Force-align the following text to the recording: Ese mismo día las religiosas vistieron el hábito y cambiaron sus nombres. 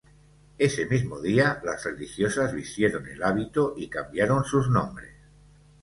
Ese 0.57 0.87
mismo 0.87 1.19
día 1.21 1.61
las 1.63 1.85
religiosas 1.85 2.55
vistieron 2.55 3.05
el 3.05 3.21
hábito 3.21 3.75
y 3.77 3.87
cambiaron 3.87 4.43
sus 4.43 4.67
nombres. 4.67 5.13